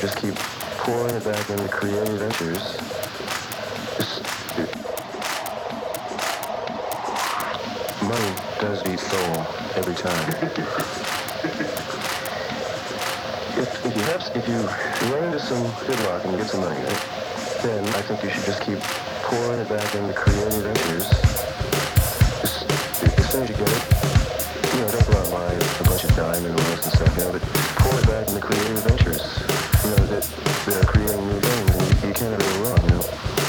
[0.00, 0.34] just keep
[0.80, 2.78] pouring it back into creative ventures.
[8.08, 10.28] Money does beat soul every time.
[13.58, 14.56] if, if, you have, if you
[15.12, 16.80] run into some gridlock and get some money,
[17.62, 18.80] then I think you should just keep
[19.22, 21.06] pouring it back into creative ventures.
[22.40, 22.64] Just,
[23.18, 24.09] as soon as you get it
[26.20, 27.42] dime and almost a second of it.
[27.80, 29.22] Forward back in the creative ventures.
[29.84, 30.22] You know, that
[30.66, 33.39] they're creating new things and you, you can't ever go wrong, you know.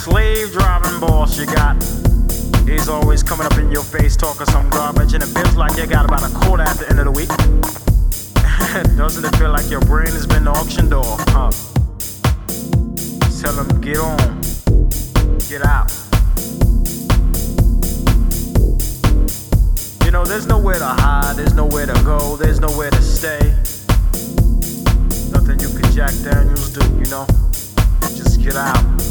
[0.00, 1.76] Slave driving boss you got?
[2.66, 5.86] He's always coming up in your face talking some garbage, and it feels like you
[5.86, 7.28] got about a quarter at the end of the week.
[8.96, 11.50] Doesn't it feel like your brain has been auctioned off, huh?
[13.40, 14.40] Tell him, get on,
[15.48, 15.90] get out.
[20.04, 23.40] You know, there's nowhere to hide, there's nowhere to go, there's nowhere to stay.
[25.30, 27.26] Nothing you can Jack Daniels do, you know?
[28.16, 29.09] Just get out.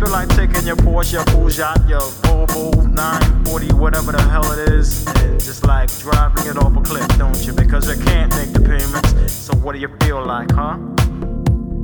[0.00, 5.06] Feel like taking your Porsche, your Peugeot, your Volvo 940, whatever the hell it is,
[5.06, 7.52] and just like driving it off a cliff, don't you?
[7.52, 9.32] Because you can't make the payments.
[9.32, 10.78] So what do you feel like, huh?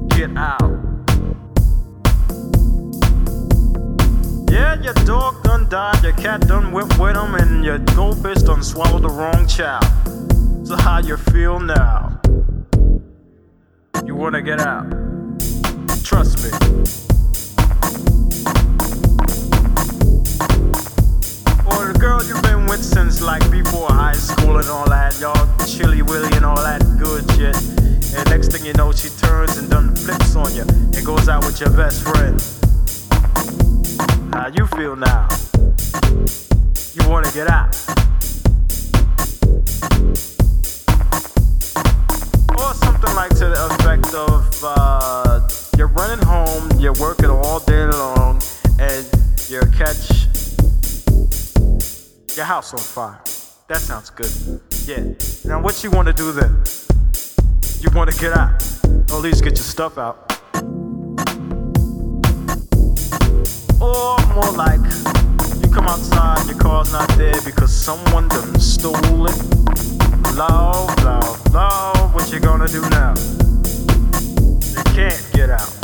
[0.08, 0.62] Get out.
[4.50, 8.62] Yeah, your dog done died, your cat done whipped with him, and your goldfish done
[8.62, 9.84] swallowed the wrong child.
[10.66, 12.18] So how you feel now?
[14.06, 14.86] You wanna get out?
[16.02, 17.05] Trust me.
[21.93, 26.03] The girl you've been with since like before high school and all that, y'all chilly
[26.03, 27.57] willy and all that good shit.
[28.16, 31.45] And next thing you know, she turns and done flips on you and goes out
[31.45, 32.41] with your best friend.
[34.32, 35.28] How you feel now?
[36.95, 37.74] You wanna get out?
[42.59, 47.87] Or something like to the effect of uh, you're running home, you're working all day
[47.87, 48.41] long,
[48.80, 49.05] and
[49.49, 50.26] you catch
[52.37, 53.18] your house on fire.
[53.68, 54.61] That sounds good.
[54.84, 55.14] Yeah.
[55.45, 56.62] Now, what you want to do then?
[57.80, 58.62] You want to get out,
[59.11, 60.39] or at least get your stuff out.
[63.80, 64.80] Or more like,
[65.62, 69.37] you come outside, your car's not there because someone done stole it.
[70.34, 73.14] Love, love, love, what you gonna do now?
[74.74, 75.76] You can't get out.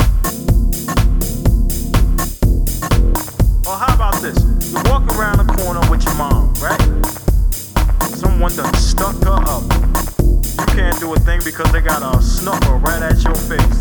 [11.43, 13.79] Because they got a snuffer right at your face.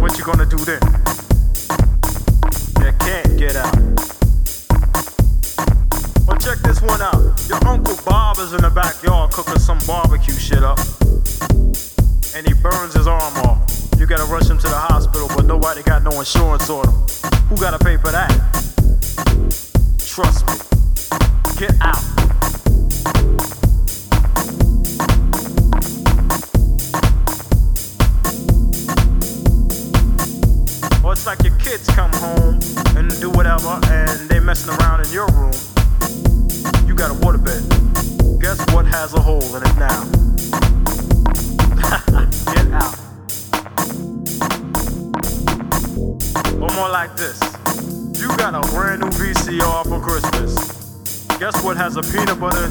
[0.00, 0.80] What you gonna do then?
[2.80, 3.76] You can't get out.
[6.26, 7.20] Well, check this one out.
[7.48, 10.78] Your Uncle Bob is in the backyard cooking some barbecue shit up.
[12.34, 13.58] And he burns his arm off.
[13.98, 17.21] You gotta rush him to the hospital, but nobody got no insurance on him.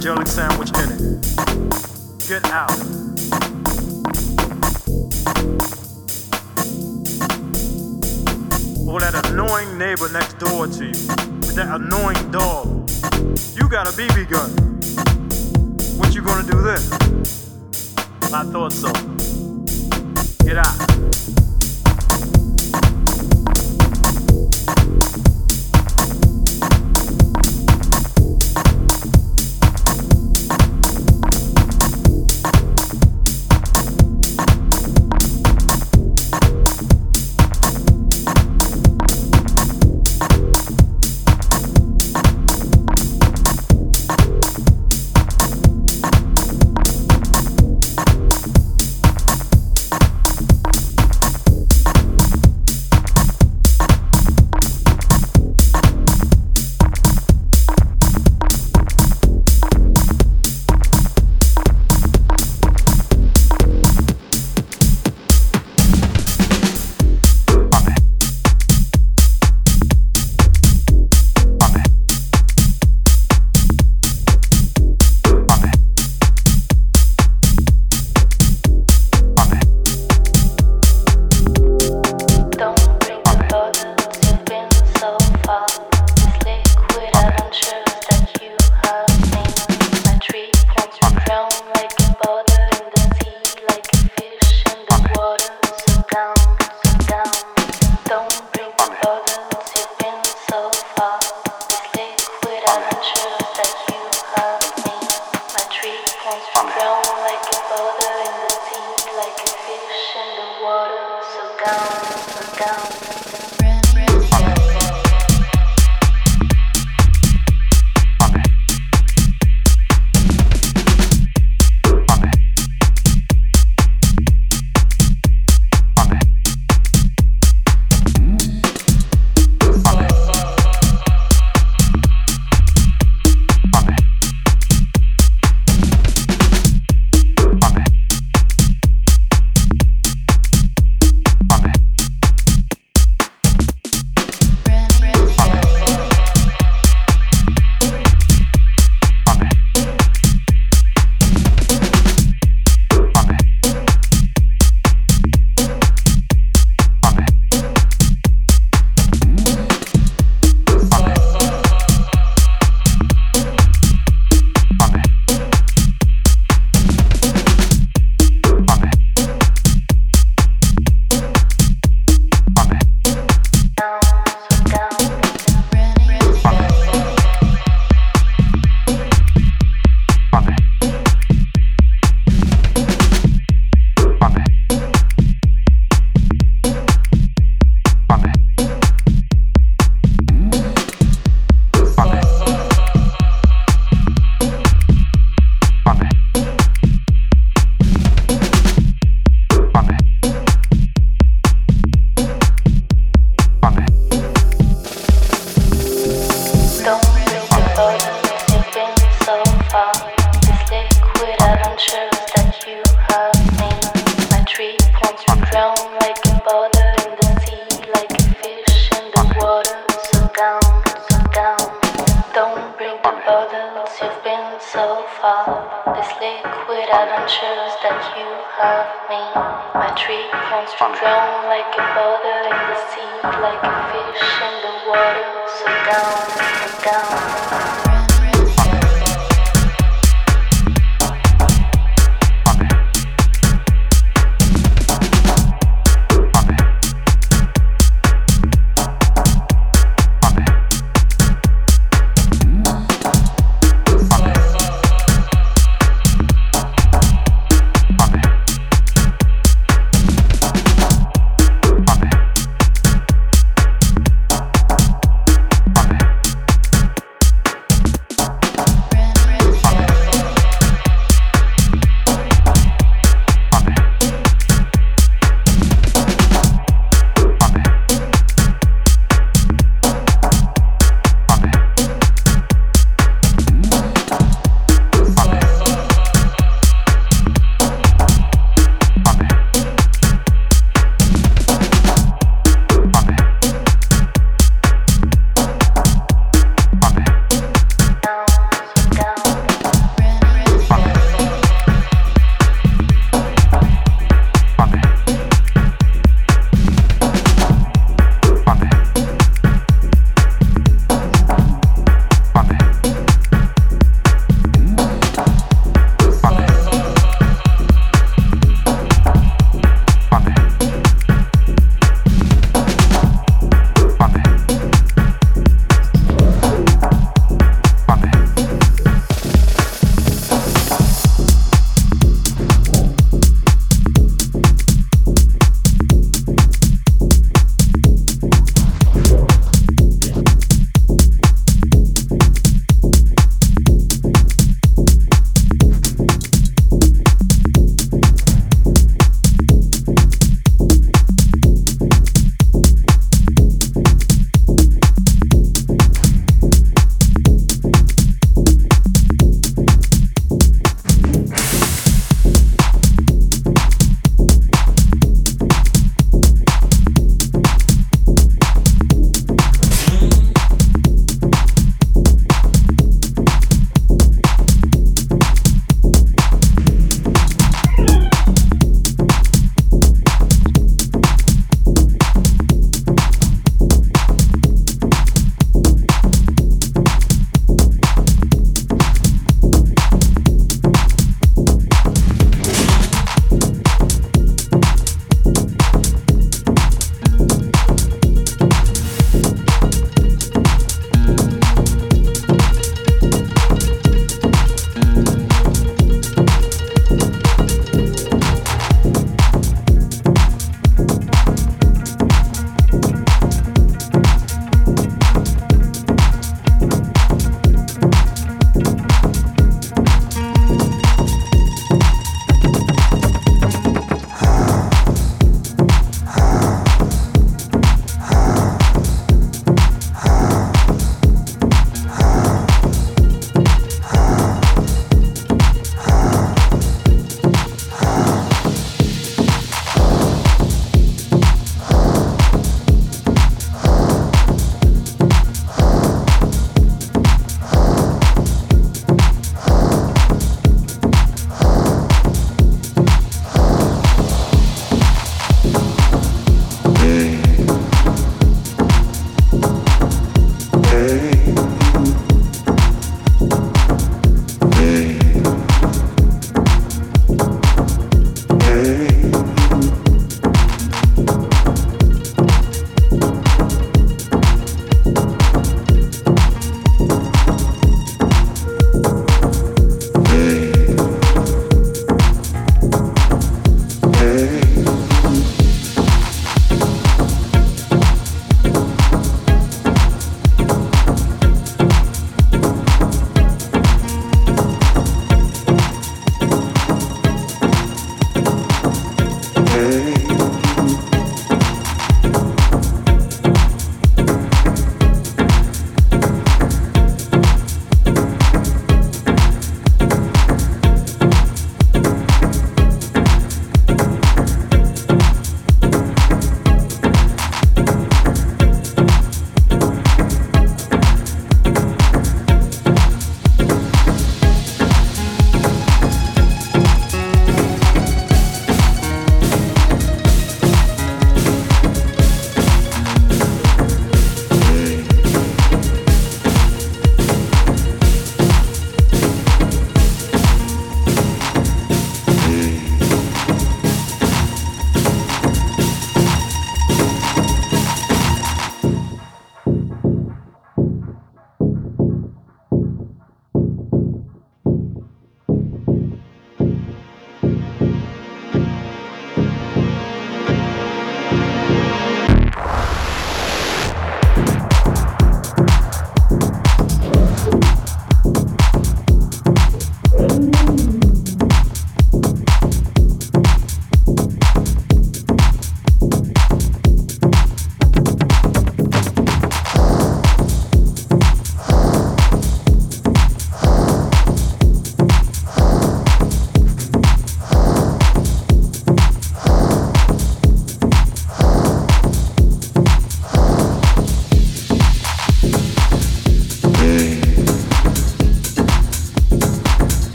[0.00, 2.28] Jelly sandwich in it.
[2.28, 2.70] Get out.
[8.88, 12.88] or that annoying neighbor next door to you with that annoying dog.
[13.54, 14.57] You got a BB gun.